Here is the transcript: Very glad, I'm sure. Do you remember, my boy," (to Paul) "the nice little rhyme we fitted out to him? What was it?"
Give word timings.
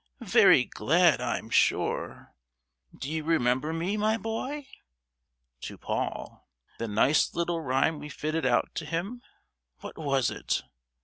Very 0.23 0.65
glad, 0.65 1.21
I'm 1.21 1.51
sure. 1.51 2.33
Do 2.97 3.07
you 3.07 3.23
remember, 3.23 3.71
my 3.71 4.17
boy," 4.17 4.65
(to 5.59 5.77
Paul) 5.77 6.49
"the 6.79 6.87
nice 6.87 7.35
little 7.35 7.61
rhyme 7.61 7.99
we 7.99 8.09
fitted 8.09 8.43
out 8.47 8.73
to 8.77 8.87
him? 8.87 9.21
What 9.81 9.99
was 9.99 10.31
it?" 10.31 10.63